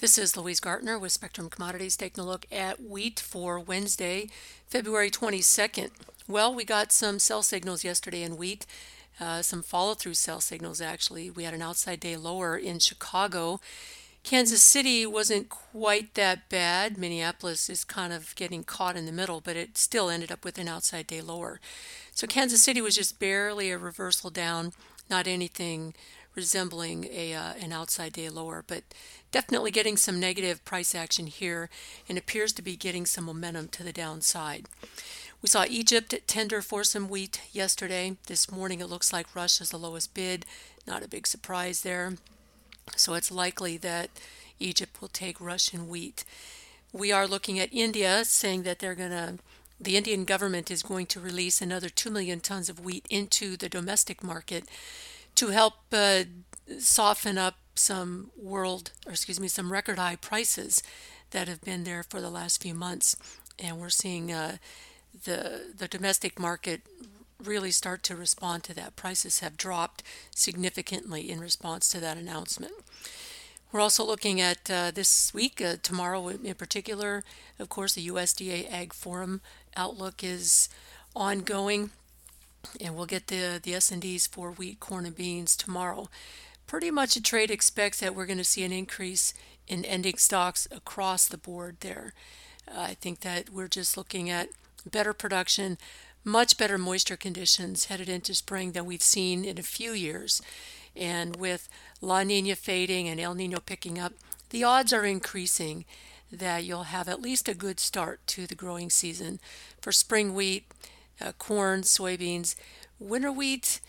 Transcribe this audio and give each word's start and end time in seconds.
This 0.00 0.16
is 0.16 0.36
Louise 0.36 0.60
Gartner 0.60 0.96
with 0.96 1.10
Spectrum 1.10 1.50
Commodities 1.50 1.96
taking 1.96 2.22
a 2.22 2.26
look 2.26 2.46
at 2.52 2.80
wheat 2.80 3.18
for 3.18 3.58
Wednesday, 3.58 4.30
February 4.68 5.10
22nd. 5.10 5.90
Well, 6.28 6.54
we 6.54 6.64
got 6.64 6.92
some 6.92 7.18
sell 7.18 7.42
signals 7.42 7.82
yesterday 7.82 8.22
in 8.22 8.36
wheat, 8.36 8.64
uh, 9.18 9.42
some 9.42 9.60
follow 9.60 9.94
through 9.94 10.14
sell 10.14 10.40
signals 10.40 10.80
actually. 10.80 11.32
We 11.32 11.42
had 11.42 11.52
an 11.52 11.62
outside 11.62 11.98
day 11.98 12.16
lower 12.16 12.56
in 12.56 12.78
Chicago. 12.78 13.60
Kansas 14.22 14.62
City 14.62 15.04
wasn't 15.04 15.48
quite 15.48 16.14
that 16.14 16.48
bad. 16.48 16.96
Minneapolis 16.96 17.68
is 17.68 17.82
kind 17.82 18.12
of 18.12 18.36
getting 18.36 18.62
caught 18.62 18.96
in 18.96 19.04
the 19.04 19.10
middle, 19.10 19.40
but 19.40 19.56
it 19.56 19.76
still 19.76 20.10
ended 20.10 20.30
up 20.30 20.44
with 20.44 20.58
an 20.58 20.68
outside 20.68 21.08
day 21.08 21.20
lower. 21.20 21.58
So 22.14 22.28
Kansas 22.28 22.62
City 22.62 22.80
was 22.80 22.94
just 22.94 23.18
barely 23.18 23.72
a 23.72 23.78
reversal 23.78 24.30
down, 24.30 24.74
not 25.10 25.26
anything 25.26 25.92
resembling 26.38 27.08
a 27.10 27.34
uh, 27.34 27.54
an 27.60 27.72
outside 27.72 28.12
day 28.12 28.28
lower, 28.28 28.64
but 28.64 28.84
definitely 29.32 29.72
getting 29.72 29.96
some 29.96 30.20
negative 30.20 30.64
price 30.64 30.94
action 30.94 31.26
here 31.26 31.68
and 32.08 32.16
appears 32.16 32.52
to 32.52 32.62
be 32.62 32.76
getting 32.76 33.06
some 33.06 33.24
momentum 33.24 33.66
to 33.66 33.82
the 33.82 33.92
downside. 33.92 34.68
We 35.42 35.48
saw 35.48 35.64
Egypt 35.68 36.14
tender 36.28 36.62
for 36.62 36.84
some 36.84 37.08
wheat 37.08 37.40
yesterday. 37.52 38.16
This 38.28 38.52
morning 38.52 38.80
it 38.80 38.88
looks 38.88 39.12
like 39.12 39.34
Russia's 39.34 39.70
the 39.70 39.78
lowest 39.78 40.14
bid. 40.14 40.46
Not 40.86 41.04
a 41.04 41.08
big 41.08 41.26
surprise 41.26 41.80
there. 41.80 42.14
So 42.94 43.14
it's 43.14 43.32
likely 43.32 43.76
that 43.78 44.08
Egypt 44.60 45.00
will 45.00 45.08
take 45.08 45.40
Russian 45.40 45.88
wheat. 45.88 46.24
We 46.92 47.10
are 47.10 47.26
looking 47.26 47.58
at 47.58 47.72
India 47.72 48.24
saying 48.24 48.62
that 48.62 48.78
they're 48.78 48.94
going 48.94 49.10
to 49.10 49.38
the 49.80 49.96
Indian 49.96 50.24
government 50.24 50.72
is 50.72 50.82
going 50.82 51.06
to 51.06 51.20
release 51.20 51.60
another 51.60 51.88
2 51.88 52.10
million 52.10 52.40
tons 52.40 52.68
of 52.68 52.84
wheat 52.84 53.06
into 53.10 53.56
the 53.56 53.68
domestic 53.68 54.24
market 54.24 54.64
to 55.38 55.48
help 55.48 55.74
uh, 55.92 56.24
soften 56.80 57.38
up 57.38 57.54
some 57.76 58.32
world, 58.36 58.90
or 59.06 59.12
excuse 59.12 59.38
me, 59.38 59.46
some 59.46 59.72
record 59.72 59.96
high 59.96 60.16
prices 60.16 60.82
that 61.30 61.46
have 61.46 61.60
been 61.60 61.84
there 61.84 62.02
for 62.02 62.20
the 62.20 62.28
last 62.28 62.60
few 62.60 62.74
months. 62.74 63.14
And 63.56 63.78
we're 63.78 63.88
seeing 63.88 64.32
uh, 64.32 64.56
the, 65.24 65.72
the 65.76 65.86
domestic 65.86 66.40
market 66.40 66.80
really 67.40 67.70
start 67.70 68.02
to 68.02 68.16
respond 68.16 68.64
to 68.64 68.74
that. 68.74 68.96
Prices 68.96 69.38
have 69.38 69.56
dropped 69.56 70.02
significantly 70.34 71.30
in 71.30 71.38
response 71.38 71.88
to 71.90 72.00
that 72.00 72.16
announcement. 72.16 72.72
We're 73.70 73.80
also 73.80 74.04
looking 74.04 74.40
at 74.40 74.68
uh, 74.68 74.90
this 74.90 75.32
week, 75.32 75.60
uh, 75.60 75.76
tomorrow 75.80 76.26
in 76.26 76.54
particular. 76.54 77.22
Of 77.60 77.68
course, 77.68 77.94
the 77.94 78.08
USDA 78.08 78.72
Ag 78.72 78.92
Forum 78.92 79.40
outlook 79.76 80.24
is 80.24 80.68
ongoing 81.14 81.90
and 82.80 82.94
we'll 82.96 83.06
get 83.06 83.28
the 83.28 83.60
the 83.62 83.74
S&Ds 83.74 84.26
for 84.26 84.50
wheat, 84.50 84.80
corn, 84.80 85.06
and 85.06 85.16
beans 85.16 85.56
tomorrow. 85.56 86.08
Pretty 86.66 86.90
much 86.90 87.16
a 87.16 87.22
trade 87.22 87.50
expects 87.50 88.00
that 88.00 88.14
we're 88.14 88.26
going 88.26 88.38
to 88.38 88.44
see 88.44 88.62
an 88.62 88.72
increase 88.72 89.32
in 89.66 89.84
ending 89.84 90.18
stocks 90.18 90.68
across 90.70 91.26
the 91.26 91.38
board 91.38 91.76
there. 91.80 92.12
Uh, 92.68 92.80
I 92.80 92.94
think 92.94 93.20
that 93.20 93.50
we're 93.50 93.68
just 93.68 93.96
looking 93.96 94.28
at 94.28 94.48
better 94.90 95.12
production, 95.12 95.78
much 96.24 96.58
better 96.58 96.78
moisture 96.78 97.16
conditions 97.16 97.86
headed 97.86 98.08
into 98.08 98.34
spring 98.34 98.72
than 98.72 98.86
we've 98.86 99.02
seen 99.02 99.44
in 99.44 99.58
a 99.58 99.62
few 99.62 99.92
years. 99.92 100.42
And 100.94 101.36
with 101.36 101.68
La 102.00 102.22
Nina 102.22 102.56
fading 102.56 103.08
and 103.08 103.20
El 103.20 103.34
Nino 103.34 103.60
picking 103.60 103.98
up, 103.98 104.12
the 104.50 104.64
odds 104.64 104.92
are 104.92 105.04
increasing 105.04 105.84
that 106.30 106.64
you'll 106.64 106.84
have 106.84 107.08
at 107.08 107.22
least 107.22 107.48
a 107.48 107.54
good 107.54 107.80
start 107.80 108.20
to 108.26 108.46
the 108.46 108.54
growing 108.54 108.90
season 108.90 109.40
for 109.80 109.92
spring 109.92 110.34
wheat 110.34 110.64
uh, 111.20 111.32
corn, 111.32 111.82
soybeans. 111.82 112.54
Winter 112.98 113.32
wheat 113.32 113.80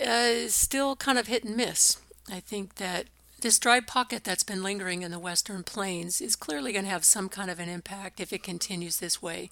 uh, 0.00 0.10
is 0.10 0.54
still 0.54 0.96
kind 0.96 1.18
of 1.18 1.26
hit 1.26 1.44
and 1.44 1.56
miss. 1.56 1.98
I 2.30 2.40
think 2.40 2.76
that 2.76 3.06
this 3.40 3.58
dry 3.58 3.80
pocket 3.80 4.24
that's 4.24 4.42
been 4.42 4.62
lingering 4.62 5.02
in 5.02 5.12
the 5.12 5.18
western 5.18 5.62
plains 5.62 6.20
is 6.20 6.34
clearly 6.34 6.72
going 6.72 6.84
to 6.84 6.90
have 6.90 7.04
some 7.04 7.28
kind 7.28 7.50
of 7.50 7.60
an 7.60 7.68
impact 7.68 8.20
if 8.20 8.32
it 8.32 8.42
continues 8.42 8.98
this 8.98 9.22
way. 9.22 9.48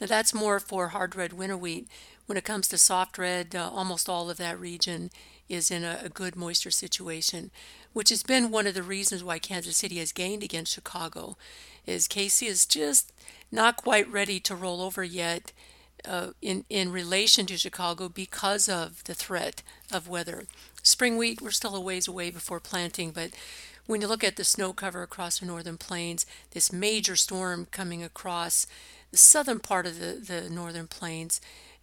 Now, 0.00 0.06
that's 0.06 0.34
more 0.34 0.60
for 0.60 0.88
hard 0.88 1.16
red 1.16 1.32
winter 1.32 1.56
wheat. 1.56 1.88
When 2.26 2.38
it 2.38 2.44
comes 2.44 2.68
to 2.68 2.78
soft 2.78 3.18
red, 3.18 3.54
uh, 3.54 3.70
almost 3.72 4.08
all 4.08 4.28
of 4.28 4.36
that 4.36 4.60
region 4.60 5.10
is 5.48 5.70
in 5.70 5.82
a, 5.82 6.00
a, 6.04 6.08
good 6.08 6.36
moisture 6.36 6.70
situation, 6.70 7.50
which 7.92 8.10
has 8.10 8.22
been 8.22 8.50
one 8.50 8.66
of 8.66 8.74
the 8.74 8.82
reasons 8.82 9.24
why 9.24 9.38
Kansas 9.38 9.76
City 9.76 9.98
has 9.98 10.12
gained 10.12 10.42
against 10.42 10.72
Chicago. 10.72 11.36
Is 11.86 12.08
KC 12.08 12.46
is 12.46 12.64
just 12.64 13.12
not 13.50 13.76
quite 13.76 14.10
ready 14.10 14.40
to 14.40 14.54
roll 14.54 14.80
over 14.80 15.02
yet 15.02 15.52
uh, 16.06 16.28
in 16.40 16.64
in 16.68 16.92
relation 16.92 17.46
to 17.46 17.56
Chicago 17.56 18.08
because 18.08 18.68
of 18.68 19.04
the 19.04 19.14
threat 19.14 19.62
of 19.92 20.08
weather. 20.08 20.44
Spring 20.82 21.16
wheat, 21.16 21.40
we're 21.40 21.50
still 21.50 21.76
a 21.76 21.80
ways 21.80 22.08
away 22.08 22.30
before 22.30 22.60
planting, 22.60 23.12
but 23.12 23.30
when 23.86 24.00
you 24.00 24.06
look 24.06 24.24
at 24.24 24.36
the 24.36 24.44
snow 24.44 24.72
cover 24.72 25.02
across 25.02 25.38
the 25.38 25.46
northern 25.46 25.76
plains, 25.76 26.24
this 26.52 26.72
major 26.72 27.16
storm 27.16 27.66
coming 27.70 28.02
across 28.02 28.66
the 29.10 29.16
southern 29.16 29.58
part 29.58 29.86
of 29.86 29.98
the, 29.98 30.12
the 30.14 30.48
northern 30.48 30.86
plains, 30.86 31.40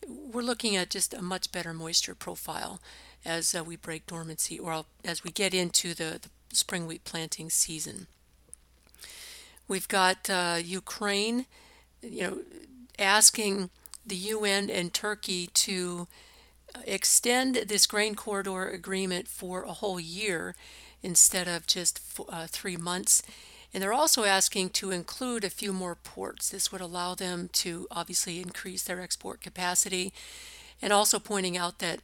we're 0.08 0.42
looking 0.42 0.76
at 0.76 0.90
just 0.90 1.14
a 1.14 1.22
much 1.22 1.52
better 1.52 1.74
moisture 1.74 2.16
profile 2.16 2.82
as 3.26 3.54
uh, 3.54 3.64
we 3.64 3.76
break 3.76 4.08
dormancy 4.08 4.58
or 4.58 4.86
as 5.04 5.24
we 5.24 5.32
get 5.32 5.54
into 5.54 5.94
the, 5.94 6.20
the 6.22 6.56
spring 6.56 6.88
wheat 6.88 7.04
planting 7.04 7.50
season. 7.50 8.08
We've 9.68 9.88
got 9.88 10.30
uh, 10.30 10.58
Ukraine, 10.64 11.46
you 12.02 12.22
know, 12.22 12.38
asking 12.98 13.70
the 14.06 14.16
UN 14.16 14.70
and 14.70 14.94
Turkey 14.94 15.48
to 15.48 16.08
extend 16.86 17.56
this 17.56 17.86
grain 17.86 18.16
corridor 18.16 18.68
agreement 18.68 19.28
for 19.28 19.64
a 19.64 19.74
whole 19.74 20.00
year 20.00 20.56
instead 21.02 21.48
of 21.48 21.68
just 21.68 22.02
uh, 22.30 22.48
three 22.48 22.78
months. 22.78 23.24
And 23.74 23.84
they're 23.84 23.94
also 23.94 24.24
asking 24.24 24.72
to 24.72 24.92
include 24.92 25.44
a 25.44 25.50
few 25.50 25.72
more 25.72 25.96
ports. 25.96 26.50
This 26.50 26.72
would 26.72 26.82
allow 26.82 27.14
them 27.16 27.50
to 27.54 27.88
obviously 27.92 28.42
increase 28.42 28.84
their 28.84 29.00
export 29.00 29.42
capacity, 29.42 30.12
and 30.82 30.92
also 30.92 31.20
pointing 31.20 31.58
out 31.58 31.80
that 31.80 32.00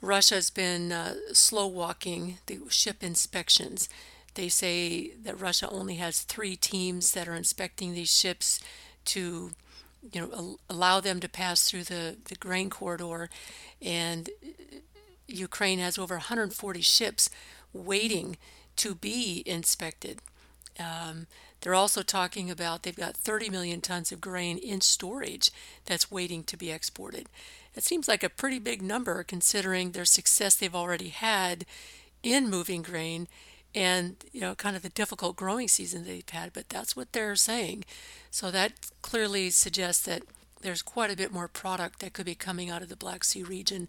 Russia's 0.00 0.50
been 0.50 0.92
uh, 0.92 1.14
slow 1.32 1.66
walking 1.66 2.38
the 2.46 2.60
ship 2.68 3.02
inspections. 3.02 3.88
They 4.34 4.48
say 4.48 5.12
that 5.22 5.40
Russia 5.40 5.68
only 5.68 5.96
has 5.96 6.20
three 6.20 6.56
teams 6.56 7.12
that 7.12 7.28
are 7.28 7.34
inspecting 7.34 7.92
these 7.92 8.14
ships 8.14 8.60
to 9.06 9.50
you 10.12 10.20
know 10.20 10.58
allow 10.68 11.00
them 11.00 11.20
to 11.20 11.28
pass 11.28 11.68
through 11.68 11.84
the, 11.84 12.16
the 12.26 12.34
grain 12.36 12.70
corridor 12.70 13.28
and 13.82 14.30
Ukraine 15.26 15.78
has 15.78 15.98
over 15.98 16.14
140 16.14 16.80
ships 16.80 17.28
waiting 17.72 18.36
to 18.76 18.94
be 18.94 19.42
inspected. 19.44 20.20
Um, 20.78 21.26
they're 21.60 21.74
also 21.74 22.02
talking 22.02 22.50
about 22.50 22.82
they've 22.82 22.96
got 22.96 23.16
30 23.16 23.50
million 23.50 23.80
tons 23.80 24.12
of 24.12 24.20
grain 24.20 24.58
in 24.58 24.80
storage 24.80 25.50
that's 25.84 26.10
waiting 26.10 26.44
to 26.44 26.56
be 26.56 26.70
exported. 26.70 27.28
It 27.74 27.82
seems 27.82 28.08
like 28.08 28.22
a 28.22 28.28
pretty 28.28 28.58
big 28.58 28.80
number 28.80 29.22
considering 29.22 29.90
their 29.90 30.04
success 30.04 30.54
they've 30.54 30.74
already 30.74 31.08
had 31.08 31.66
in 32.22 32.48
moving 32.48 32.82
grain 32.82 33.28
and 33.78 34.16
you 34.32 34.40
know 34.40 34.56
kind 34.56 34.74
of 34.74 34.82
the 34.82 34.88
difficult 34.88 35.36
growing 35.36 35.68
season 35.68 36.04
they've 36.04 36.28
had 36.28 36.52
but 36.52 36.68
that's 36.68 36.96
what 36.96 37.12
they're 37.12 37.36
saying. 37.36 37.84
So 38.30 38.50
that 38.50 38.72
clearly 39.02 39.50
suggests 39.50 40.04
that 40.04 40.22
there's 40.62 40.82
quite 40.82 41.12
a 41.12 41.16
bit 41.16 41.32
more 41.32 41.46
product 41.46 42.00
that 42.00 42.12
could 42.12 42.26
be 42.26 42.34
coming 42.34 42.70
out 42.70 42.82
of 42.82 42.88
the 42.88 42.96
black 42.96 43.22
sea 43.22 43.44
region. 43.44 43.88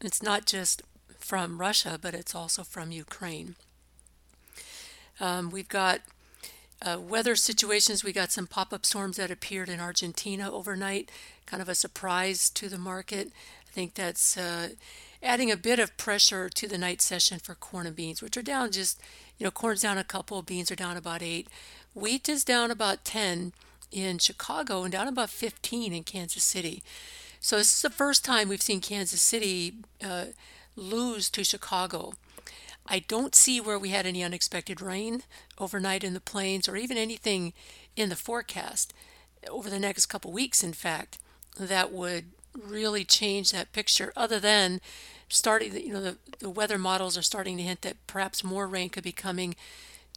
It's 0.00 0.22
not 0.22 0.46
just 0.46 0.82
from 1.18 1.60
russia 1.60 1.98
but 2.00 2.14
it's 2.14 2.34
also 2.34 2.64
from 2.64 2.90
ukraine. 2.92 3.56
Um, 5.20 5.50
we've 5.50 5.68
got 5.68 6.00
uh, 6.80 6.98
weather 6.98 7.36
situations. 7.36 8.02
We 8.02 8.14
got 8.14 8.32
some 8.32 8.46
pop-up 8.46 8.86
storms 8.86 9.18
that 9.18 9.30
appeared 9.30 9.68
in 9.68 9.80
argentina 9.80 10.50
overnight 10.50 11.10
kind 11.44 11.60
of 11.60 11.68
a 11.68 11.74
surprise 11.74 12.48
to 12.48 12.70
the 12.70 12.78
market. 12.78 13.32
I 13.68 13.72
think 13.72 13.94
that's 13.94 14.38
uh, 14.38 14.70
adding 15.22 15.50
a 15.50 15.56
bit 15.56 15.78
of 15.78 15.96
pressure 15.96 16.48
to 16.48 16.66
the 16.66 16.78
night 16.78 17.00
session 17.00 17.38
for 17.38 17.54
corn 17.54 17.86
and 17.86 17.96
beans, 17.96 18.22
which 18.22 18.36
are 18.36 18.42
down 18.42 18.72
just, 18.72 19.00
you 19.38 19.44
know, 19.44 19.50
corn's 19.50 19.82
down 19.82 19.98
a 19.98 20.04
couple, 20.04 20.42
beans 20.42 20.70
are 20.70 20.76
down 20.76 20.96
about 20.96 21.22
eight. 21.22 21.48
Wheat 21.94 22.28
is 22.28 22.44
down 22.44 22.70
about 22.70 23.04
10 23.04 23.52
in 23.92 24.18
Chicago 24.18 24.82
and 24.82 24.92
down 24.92 25.08
about 25.08 25.30
15 25.30 25.92
in 25.92 26.04
Kansas 26.04 26.44
City. 26.44 26.82
So 27.40 27.56
this 27.56 27.74
is 27.74 27.82
the 27.82 27.90
first 27.90 28.24
time 28.24 28.48
we've 28.48 28.62
seen 28.62 28.80
Kansas 28.80 29.22
City 29.22 29.74
uh, 30.04 30.26
lose 30.76 31.30
to 31.30 31.44
Chicago. 31.44 32.14
I 32.86 33.00
don't 33.00 33.34
see 33.34 33.60
where 33.60 33.78
we 33.78 33.90
had 33.90 34.06
any 34.06 34.22
unexpected 34.22 34.80
rain 34.80 35.22
overnight 35.58 36.04
in 36.04 36.14
the 36.14 36.20
plains 36.20 36.68
or 36.68 36.76
even 36.76 36.96
anything 36.96 37.52
in 37.96 38.08
the 38.08 38.16
forecast 38.16 38.92
over 39.48 39.70
the 39.70 39.78
next 39.78 40.06
couple 40.06 40.32
weeks, 40.32 40.62
in 40.62 40.72
fact, 40.72 41.18
that 41.58 41.92
would 41.92 42.26
really 42.54 43.04
change 43.04 43.52
that 43.52 43.72
picture 43.72 44.12
other 44.16 44.40
than 44.40 44.80
starting 45.28 45.74
you 45.76 45.92
know 45.92 46.00
the, 46.00 46.16
the 46.40 46.50
weather 46.50 46.78
models 46.78 47.16
are 47.16 47.22
starting 47.22 47.56
to 47.56 47.62
hint 47.62 47.82
that 47.82 47.96
perhaps 48.06 48.42
more 48.42 48.66
rain 48.66 48.88
could 48.88 49.04
be 49.04 49.12
coming 49.12 49.54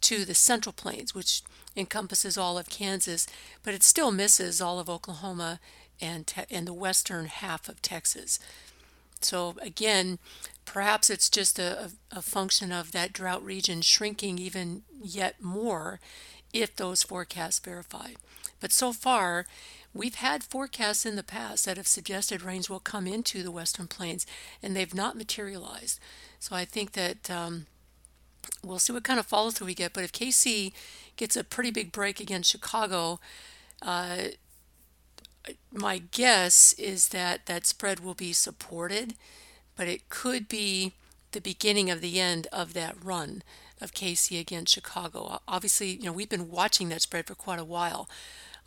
to 0.01 0.25
the 0.25 0.33
central 0.33 0.73
plains 0.73 1.13
which 1.13 1.43
encompasses 1.75 2.37
all 2.37 2.57
of 2.57 2.69
Kansas 2.69 3.27
but 3.63 3.73
it 3.73 3.83
still 3.83 4.11
misses 4.11 4.61
all 4.61 4.79
of 4.79 4.89
Oklahoma 4.89 5.59
and 6.01 6.25
te- 6.27 6.41
and 6.49 6.67
the 6.67 6.73
western 6.73 7.25
half 7.25 7.69
of 7.69 7.81
Texas 7.81 8.39
so 9.21 9.55
again 9.61 10.17
perhaps 10.65 11.09
it's 11.09 11.29
just 11.29 11.59
a, 11.59 11.91
a, 12.11 12.21
function 12.21 12.71
of 12.71 12.91
that 12.91 13.13
drought 13.13 13.43
region 13.43 13.81
shrinking 13.81 14.37
even 14.39 14.83
yet 15.01 15.41
more 15.41 15.99
if 16.53 16.75
those 16.75 17.03
forecasts 17.03 17.59
verify. 17.59 18.11
But 18.59 18.71
so 18.71 18.93
far, 18.93 19.45
we've 19.93 20.15
had 20.15 20.43
forecasts 20.43 21.05
in 21.05 21.15
the 21.15 21.23
past 21.23 21.65
that 21.65 21.77
have 21.77 21.87
suggested 21.87 22.41
rains 22.41 22.69
will 22.69 22.79
come 22.79 23.07
into 23.07 23.43
the 23.43 23.51
western 23.51 23.87
plains, 23.87 24.25
and 24.61 24.75
they've 24.75 24.93
not 24.93 25.15
materialized. 25.15 25.99
So 26.39 26.55
I 26.55 26.65
think 26.65 26.93
that 26.93 27.29
um, 27.29 27.67
we'll 28.63 28.79
see 28.79 28.93
what 28.93 29.03
kind 29.03 29.19
of 29.19 29.25
follow 29.25 29.51
through 29.51 29.67
we 29.67 29.75
get. 29.75 29.93
But 29.93 30.03
if 30.03 30.11
KC 30.11 30.73
gets 31.15 31.35
a 31.35 31.43
pretty 31.43 31.71
big 31.71 31.91
break 31.91 32.19
against 32.19 32.51
Chicago, 32.51 33.19
uh, 33.81 34.29
my 35.71 35.99
guess 36.11 36.73
is 36.73 37.09
that 37.09 37.45
that 37.45 37.65
spread 37.65 37.99
will 37.99 38.13
be 38.13 38.33
supported, 38.33 39.15
but 39.75 39.87
it 39.87 40.09
could 40.09 40.47
be 40.47 40.93
the 41.31 41.41
beginning 41.41 41.89
of 41.89 42.01
the 42.01 42.19
end 42.19 42.47
of 42.51 42.73
that 42.73 42.95
run 43.03 43.43
of 43.81 43.93
KC 43.93 44.39
against 44.39 44.73
Chicago. 44.73 45.39
Obviously, 45.47 45.91
you 45.91 46.05
know, 46.05 46.13
we've 46.13 46.29
been 46.29 46.49
watching 46.49 46.89
that 46.89 47.01
spread 47.01 47.27
for 47.27 47.35
quite 47.35 47.59
a 47.59 47.65
while. 47.65 48.07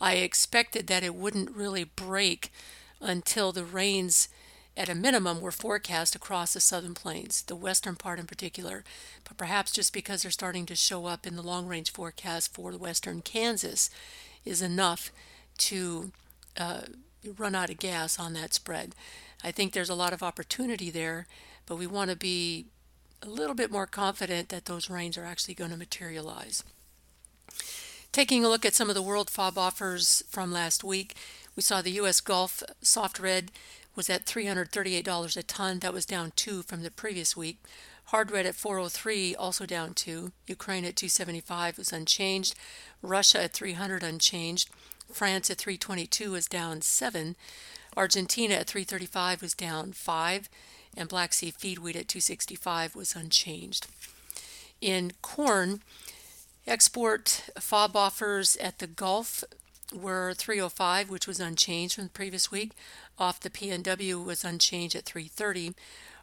I 0.01 0.15
expected 0.15 0.87
that 0.87 1.03
it 1.03 1.15
wouldn't 1.15 1.57
really 1.57 1.85
break 1.85 2.53
until 3.01 3.53
the 3.53 3.65
rains 3.65 4.29
at 4.77 4.89
a 4.91 4.95
minimum 4.95 5.41
were 5.41 5.51
forecast 5.51 6.15
across 6.15 6.53
the 6.53 6.61
southern 6.61 6.95
plains, 6.95 7.43
the 7.43 7.57
western 7.57 7.97
part 7.97 8.19
in 8.19 8.27
particular, 8.27 8.85
but 9.25 9.39
perhaps 9.39 9.73
just 9.73 9.93
because 9.93 10.23
they're 10.23 10.31
starting 10.31 10.67
to 10.67 10.75
show 10.75 11.07
up 11.07 11.27
in 11.27 11.35
the 11.35 11.43
long 11.43 11.67
range 11.67 11.91
forecast 11.93 12.53
for 12.53 12.73
western 12.73 13.23
Kansas 13.23 13.89
is 14.45 14.61
enough 14.61 15.11
to 15.57 16.13
uh, 16.59 16.83
run 17.39 17.55
out 17.55 17.71
of 17.71 17.79
gas 17.79 18.19
on 18.19 18.35
that 18.35 18.53
spread. 18.53 18.95
I 19.43 19.51
think 19.51 19.73
there's 19.73 19.89
a 19.89 19.95
lot 19.95 20.13
of 20.13 20.23
opportunity 20.23 20.91
there, 20.91 21.27
but 21.65 21.77
we 21.77 21.87
want 21.87 22.11
to 22.11 22.17
be 22.17 22.67
a 23.23 23.29
little 23.29 23.55
bit 23.55 23.71
more 23.71 23.87
confident 23.87 24.51
that 24.51 24.67
those 24.67 24.91
rains 24.91 25.17
are 25.17 25.25
actually 25.25 25.55
going 25.55 25.71
to 25.71 25.77
materialize. 25.77 26.63
Taking 28.13 28.45
a 28.45 28.49
look 28.49 28.65
at 28.65 28.75
some 28.75 28.89
of 28.89 28.95
the 28.95 29.03
world 29.03 29.29
FOB 29.29 29.59
offers 29.59 30.23
from 30.29 30.51
last 30.53 30.83
week, 30.83 31.15
we 31.55 31.63
saw 31.63 31.83
the 31.83 31.91
U.S. 31.93 32.21
Gulf 32.21 32.63
soft 32.83 33.19
red 33.19 33.51
was 33.95 34.11
at 34.11 34.27
$338 34.27 35.37
a 35.37 35.43
ton. 35.43 35.79
That 35.81 35.95
was 35.95 36.07
down 36.07 36.33
two 36.37 36.63
from 36.63 36.83
the 36.83 36.91
previous 36.91 37.37
week. 37.37 37.59
Hard 38.11 38.31
red 38.31 38.47
at 38.47 38.55
403, 38.55 39.35
also 39.35 39.67
down 39.67 39.95
two. 39.95 40.33
Ukraine 40.47 40.85
at 40.85 40.95
275 40.95 41.79
was 41.79 41.93
unchanged. 41.93 42.55
Russia 43.03 43.45
at 43.45 43.53
300 43.53 44.03
unchanged. 44.03 44.71
France 45.13 45.51
at 45.51 45.59
322 45.59 46.31
was 46.31 46.47
down 46.47 46.83
7. 46.83 47.35
Argentina 47.97 48.55
at 48.55 48.69
335 48.69 49.43
was 49.43 49.55
down 49.55 49.93
5. 49.93 50.49
And 50.97 51.09
Black 51.09 51.33
Sea 51.33 51.51
feed 51.51 51.79
wheat 51.79 51.97
at 51.97 52.09
265 52.09 52.95
was 52.95 53.17
unchanged. 53.17 53.89
In 54.81 55.13
corn, 55.23 55.81
export 56.67 57.49
FOB 57.59 57.97
offers 57.97 58.57
at 58.57 58.79
the 58.79 58.87
Gulf 58.87 59.45
were 59.95 60.35
305, 60.35 61.11
which 61.11 61.27
was 61.27 61.41
unchanged 61.41 61.95
from 61.95 62.05
the 62.05 62.11
previous 62.11 62.51
week. 62.51 62.73
Off 63.19 63.41
the 63.41 63.51
PNW 63.51 64.25
was 64.25 64.45
unchanged 64.45 64.97
at 64.97 65.05
330. 65.05 65.75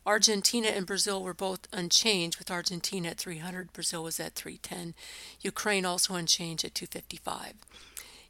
Argentina 0.06 0.68
and 0.68 0.86
Brazil 0.86 1.24
were 1.24 1.34
both 1.34 1.68
unchanged, 1.72 2.38
with 2.38 2.52
Argentina 2.52 3.10
at 3.10 3.18
300, 3.18 3.72
Brazil 3.72 4.04
was 4.04 4.20
at 4.20 4.36
310. 4.36 4.94
Ukraine 5.42 5.86
also 5.86 6.16
unchanged 6.16 6.66
at 6.66 6.76
255. 6.76 7.54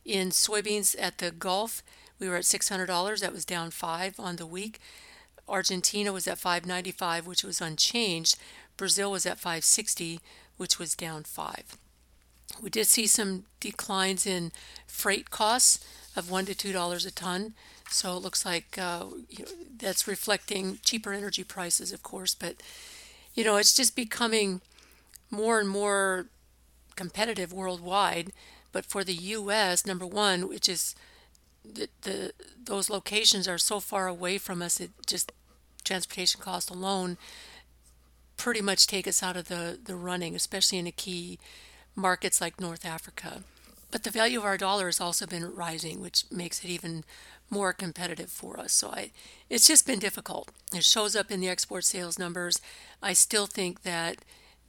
In 0.06 0.30
soybeans 0.30 0.96
at 1.00 1.18
the 1.18 1.32
Gulf, 1.32 1.82
we 2.20 2.30
were 2.30 2.36
at 2.36 2.44
$600. 2.44 3.22
That 3.22 3.34
was 3.34 3.44
down 3.44 3.72
5 3.72 4.20
on 4.20 4.36
the 4.36 4.46
week. 4.46 4.80
Argentina 5.50 6.14
was 6.14 6.28
at 6.28 6.38
595, 6.38 7.26
which 7.26 7.44
was 7.44 7.60
unchanged. 7.60 8.38
Brazil 8.78 9.12
was 9.12 9.26
at 9.26 9.40
560, 9.40 10.20
which 10.58 10.78
was 10.78 10.96
down 10.96 11.24
5. 11.24 11.78
We 12.62 12.70
did 12.70 12.88
see 12.88 13.08
some 13.08 13.46
declines 13.60 14.26
in 14.26 14.52
freight 14.88 15.30
costs 15.30 15.84
of 16.16 16.30
1 16.30 16.46
to 16.46 16.54
$2 16.54 17.08
a 17.08 17.12
ton. 17.12 17.54
So 17.90 18.16
it 18.16 18.22
looks 18.22 18.46
like 18.46 18.78
uh, 18.78 19.06
you 19.30 19.46
know, 19.46 19.52
that's 19.78 20.08
reflecting 20.08 20.80
cheaper 20.84 21.14
energy 21.14 21.44
prices, 21.44 21.92
of 21.92 22.04
course. 22.04 22.34
But, 22.34 22.56
you 23.34 23.44
know, 23.44 23.58
it's 23.58 23.76
just 23.76 23.96
becoming 23.96 24.62
more 25.30 25.60
and 25.60 25.70
more 25.70 26.28
competitive 26.96 27.52
worldwide 27.52 28.32
but 28.74 28.86
for 28.86 29.06
the 29.06 29.14
U.S., 29.14 29.86
number 29.86 30.06
one, 30.06 30.50
which 30.50 30.68
is 30.68 30.96
the, 31.64 31.88
the 32.02 32.34
those 32.62 32.90
locations 32.90 33.48
are 33.48 33.58
so 33.58 33.80
far 33.80 34.08
away 34.08 34.38
from 34.38 34.62
us, 34.62 34.82
it 34.82 34.92
just 35.06 35.32
transportation 35.86 36.42
cost 36.42 36.70
alone 36.70 37.18
pretty 38.36 38.62
much 38.62 38.88
take 38.88 39.08
us 39.08 39.22
out 39.22 39.38
of 39.38 39.48
the, 39.48 39.78
the 39.82 39.96
running, 39.96 40.36
especially 40.36 40.80
in 40.80 40.88
a 40.88 40.92
key 40.92 41.38
markets 41.96 42.42
like 42.42 42.60
North 42.60 42.86
Africa. 42.86 43.44
But 43.92 44.04
the 44.04 44.10
value 44.10 44.40
of 44.40 44.46
our 44.46 44.58
dollar 44.58 44.88
has 44.88 45.00
also 45.00 45.28
been 45.28 45.54
rising, 45.54 46.02
which 46.02 46.26
makes 46.32 46.64
it 46.64 46.70
even 46.70 47.04
more 47.50 47.74
competitive 47.74 48.30
for 48.30 48.60
us. 48.60 48.74
So 48.74 48.90
I, 48.90 49.12
it's 49.50 49.68
just 49.68 49.86
been 49.86 50.00
difficult. 50.00 50.50
It 50.74 50.84
shows 50.84 51.16
up 51.16 51.30
in 51.30 51.40
the 51.40 51.50
export 51.50 51.84
sales 51.84 52.18
numbers. 52.18 52.60
I 53.02 53.14
still 53.14 53.46
think 53.46 53.84
that 53.84 54.18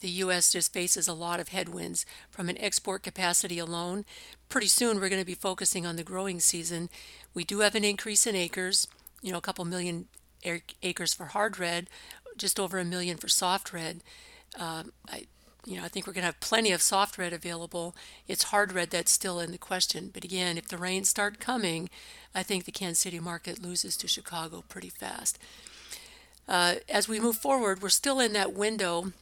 the 0.00 0.10
U.S. 0.10 0.52
just 0.52 0.72
faces 0.74 1.08
a 1.08 1.14
lot 1.14 1.40
of 1.40 1.48
headwinds 1.48 2.04
from 2.30 2.50
an 2.50 2.60
export 2.60 3.02
capacity 3.02 3.58
alone. 3.58 4.04
Pretty 4.50 4.66
soon, 4.66 5.00
we're 5.00 5.08
going 5.08 5.22
to 5.22 5.26
be 5.26 5.34
focusing 5.34 5.86
on 5.86 5.96
the 5.96 6.04
growing 6.04 6.40
season. 6.40 6.90
We 7.32 7.44
do 7.44 7.60
have 7.60 7.74
an 7.74 7.84
increase 7.84 8.26
in 8.26 8.36
acres, 8.36 8.86
you 9.22 9.32
know, 9.32 9.38
a 9.38 9.40
couple 9.40 9.64
million 9.64 10.08
acres 10.82 11.14
for 11.14 11.26
hard 11.26 11.58
red, 11.58 11.88
just 12.36 12.60
over 12.60 12.78
a 12.78 12.84
million 12.84 13.16
for 13.16 13.28
soft 13.28 13.72
red. 13.72 14.02
Um, 14.58 14.92
I, 15.08 15.24
you 15.64 15.78
know, 15.78 15.84
I 15.84 15.88
think 15.88 16.06
we're 16.06 16.12
going 16.12 16.22
to 16.22 16.26
have 16.26 16.40
plenty 16.40 16.72
of 16.72 16.82
soft 16.82 17.16
red 17.16 17.32
available. 17.32 17.94
It's 18.28 18.44
hard 18.44 18.72
red 18.72 18.90
that's 18.90 19.12
still 19.12 19.40
in 19.40 19.50
the 19.50 19.58
question. 19.58 20.10
But 20.12 20.24
again, 20.24 20.58
if 20.58 20.68
the 20.68 20.78
rains 20.78 21.08
start 21.08 21.40
coming, 21.40 21.88
I 22.34 22.42
think 22.42 22.64
the 22.64 22.72
Kansas 22.72 23.00
City 23.00 23.20
market 23.20 23.62
loses 23.62 23.96
to 23.98 24.08
Chicago 24.08 24.64
pretty 24.68 24.90
fast. 24.90 25.38
Uh, 26.46 26.76
as 26.88 27.08
we 27.08 27.20
move 27.20 27.36
forward, 27.36 27.82
we're 27.82 27.88
still 27.88 28.20
in 28.20 28.32
that 28.34 28.52
window 28.52 29.12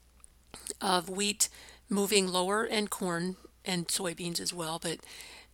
of 0.81 1.09
wheat 1.09 1.49
moving 1.89 2.27
lower 2.27 2.65
and 2.65 2.91
corn 2.91 3.37
and 3.65 3.87
soybeans 3.89 4.41
as 4.41 4.53
well. 4.53 4.81
But 4.83 4.99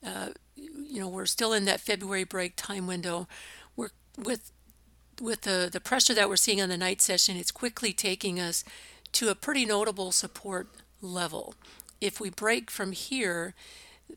uh, 0.05 0.29
you 0.57 1.01
know 1.01 1.09
we're 1.09 1.27
still 1.27 1.53
in 1.53 1.65
that 1.67 1.81
February 1.81 2.25
break 2.25 2.55
time 2.57 2.87
window. 2.87 3.29
We're 3.77 3.91
with 4.17 4.53
with 5.21 5.43
the 5.43 5.69
the 5.71 5.81
pressure 5.81 6.15
that 6.15 6.29
we're 6.29 6.37
seeing 6.37 6.61
on 6.61 6.69
the 6.69 6.77
night 6.77 7.01
session. 7.01 7.37
It's 7.37 7.51
quickly 7.51 7.93
taking 7.93 8.41
us 8.41 8.65
to 9.13 9.29
a 9.29 9.35
pretty 9.35 9.65
notable 9.65 10.13
support 10.13 10.69
level. 11.01 11.55
If 12.01 12.21
we 12.21 12.31
break 12.31 12.71
from 12.71 12.93
here. 12.93 13.55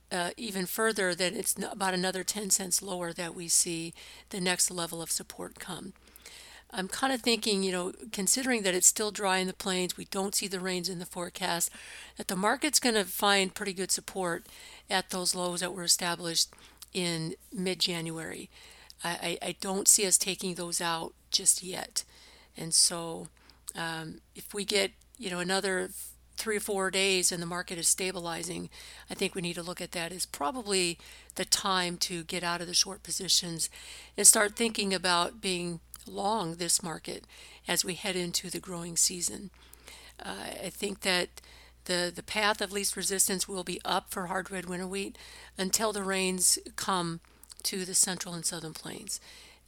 Uh, 0.09 0.29
even 0.37 0.65
further, 0.65 1.13
then 1.13 1.35
it's 1.35 1.53
about 1.69 1.93
another 1.93 2.23
10 2.23 2.49
cents 2.49 2.81
lower 2.81 3.11
that 3.11 3.35
we 3.35 3.49
see 3.49 3.93
the 4.29 4.39
next 4.39 4.71
level 4.71 5.01
of 5.01 5.11
support 5.11 5.59
come. 5.59 5.91
I'm 6.73 6.87
kind 6.87 7.11
of 7.11 7.21
thinking, 7.21 7.63
you 7.63 7.71
know, 7.71 7.91
considering 8.11 8.63
that 8.63 8.73
it's 8.73 8.87
still 8.87 9.11
dry 9.11 9.37
in 9.39 9.47
the 9.47 9.53
plains, 9.53 9.97
we 9.97 10.05
don't 10.05 10.33
see 10.33 10.47
the 10.47 10.59
rains 10.59 10.87
in 10.87 10.99
the 10.99 11.05
forecast, 11.05 11.69
that 12.17 12.29
the 12.29 12.35
market's 12.35 12.79
going 12.79 12.95
to 12.95 13.03
find 13.03 13.53
pretty 13.53 13.73
good 13.73 13.91
support 13.91 14.45
at 14.89 15.09
those 15.09 15.35
lows 15.35 15.59
that 15.59 15.73
were 15.73 15.83
established 15.83 16.49
in 16.93 17.35
mid 17.53 17.79
January. 17.79 18.49
I, 19.03 19.37
I, 19.41 19.55
don't 19.59 19.87
see 19.87 20.05
us 20.05 20.17
taking 20.17 20.53
those 20.53 20.79
out 20.79 21.13
just 21.31 21.63
yet. 21.63 22.03
And 22.55 22.71
so 22.71 23.29
um, 23.75 24.21
if 24.35 24.53
we 24.53 24.65
get, 24.65 24.91
you 25.17 25.29
know, 25.29 25.39
another 25.39 25.89
three 26.37 26.57
or 26.57 26.61
four 26.61 26.89
days 26.89 27.31
and 27.31 27.41
the 27.41 27.47
market 27.47 27.77
is 27.77 27.87
stabilizing, 27.87 28.69
I 29.09 29.13
think 29.13 29.35
we 29.35 29.41
need 29.41 29.55
to 29.55 29.63
look 29.63 29.81
at 29.81 29.91
that 29.91 30.11
as 30.11 30.25
probably 30.25 30.97
the 31.35 31.45
time 31.45 31.97
to 31.97 32.23
get 32.23 32.43
out 32.43 32.61
of 32.61 32.67
the 32.67 32.73
short 32.73 33.03
positions 33.03 33.69
and 34.17 34.25
start 34.25 34.55
thinking 34.55 34.93
about 34.93 35.41
being 35.41 35.79
long 36.07 36.55
this 36.55 36.81
market 36.81 37.25
as 37.67 37.85
we 37.85 37.93
head 37.93 38.15
into 38.15 38.49
the 38.49 38.59
growing 38.59 38.97
season. 38.97 39.51
Uh, 40.23 40.35
I 40.65 40.69
think 40.69 41.01
that 41.01 41.41
the, 41.85 42.11
the 42.13 42.23
path 42.23 42.61
of 42.61 42.71
least 42.71 42.95
resistance 42.95 43.47
will 43.47 43.63
be 43.63 43.81
up 43.85 44.09
for 44.09 44.27
hard 44.27 44.51
red 44.51 44.65
winter 44.65 44.87
wheat 44.87 45.17
until 45.57 45.91
the 45.91 46.03
rains 46.03 46.57
come 46.75 47.19
to 47.63 47.85
the 47.85 47.93
central 47.93 48.33
and 48.33 48.45
southern 48.45 48.73
plains. 48.73 49.19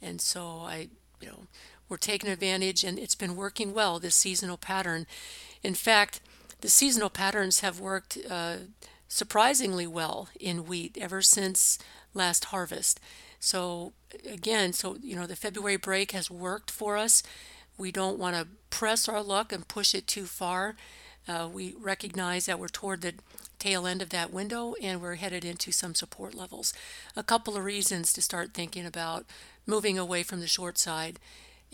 And 0.02 0.20
so 0.20 0.60
I, 0.60 0.88
you 1.20 1.28
know, 1.28 1.46
we're 1.94 1.98
taking 1.98 2.28
advantage 2.28 2.82
and 2.82 2.98
it's 2.98 3.14
been 3.14 3.36
working 3.36 3.72
well, 3.72 4.00
this 4.00 4.16
seasonal 4.16 4.56
pattern. 4.56 5.06
In 5.62 5.74
fact, 5.74 6.20
the 6.60 6.68
seasonal 6.68 7.08
patterns 7.08 7.60
have 7.60 7.78
worked 7.78 8.18
uh, 8.28 8.56
surprisingly 9.06 9.86
well 9.86 10.28
in 10.40 10.66
wheat 10.66 10.98
ever 11.00 11.22
since 11.22 11.78
last 12.12 12.46
harvest. 12.46 12.98
So 13.38 13.92
again, 14.28 14.72
so 14.72 14.96
you 15.00 15.14
know 15.14 15.28
the 15.28 15.36
February 15.36 15.76
break 15.76 16.10
has 16.10 16.28
worked 16.28 16.68
for 16.68 16.96
us. 16.96 17.22
We 17.78 17.92
don't 17.92 18.18
want 18.18 18.34
to 18.34 18.48
press 18.70 19.08
our 19.08 19.22
luck 19.22 19.52
and 19.52 19.68
push 19.68 19.94
it 19.94 20.08
too 20.08 20.24
far. 20.24 20.74
Uh, 21.28 21.48
we 21.52 21.76
recognize 21.78 22.46
that 22.46 22.58
we're 22.58 22.66
toward 22.66 23.02
the 23.02 23.14
tail 23.60 23.86
end 23.86 24.02
of 24.02 24.10
that 24.10 24.32
window 24.32 24.74
and 24.82 25.00
we're 25.00 25.14
headed 25.14 25.44
into 25.44 25.70
some 25.70 25.94
support 25.94 26.34
levels. 26.34 26.74
A 27.14 27.22
couple 27.22 27.56
of 27.56 27.62
reasons 27.62 28.12
to 28.14 28.20
start 28.20 28.52
thinking 28.52 28.84
about 28.84 29.26
moving 29.64 29.96
away 29.96 30.24
from 30.24 30.40
the 30.40 30.48
short 30.48 30.76
side 30.76 31.20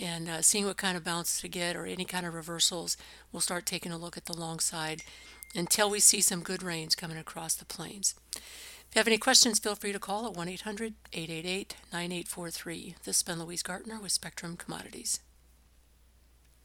and 0.00 0.28
uh, 0.28 0.42
seeing 0.42 0.66
what 0.66 0.76
kind 0.76 0.96
of 0.96 1.04
bounce 1.04 1.40
to 1.40 1.48
get 1.48 1.76
or 1.76 1.86
any 1.86 2.04
kind 2.04 2.26
of 2.26 2.34
reversals. 2.34 2.96
We'll 3.30 3.40
start 3.40 3.66
taking 3.66 3.92
a 3.92 3.98
look 3.98 4.16
at 4.16 4.24
the 4.24 4.36
long 4.36 4.58
side 4.58 5.02
until 5.54 5.90
we 5.90 6.00
see 6.00 6.20
some 6.20 6.42
good 6.42 6.62
rains 6.62 6.94
coming 6.94 7.18
across 7.18 7.54
the 7.54 7.64
plains. 7.64 8.14
If 8.34 8.96
you 8.96 9.00
have 9.00 9.06
any 9.06 9.18
questions, 9.18 9.58
feel 9.58 9.76
free 9.76 9.92
to 9.92 9.98
call 9.98 10.26
at 10.26 10.34
1 10.34 10.48
800 10.48 10.94
888 11.12 11.76
9843. 11.92 12.94
This 13.04 13.18
has 13.18 13.22
been 13.22 13.38
Louise 13.38 13.62
Gartner 13.62 14.00
with 14.00 14.12
Spectrum 14.12 14.56
Commodities. 14.56 15.20